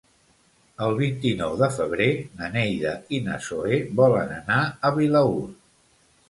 [0.85, 2.07] El vint-i-nou de febrer
[2.39, 5.47] na Neida i na Zoè volen anar a Vilaür.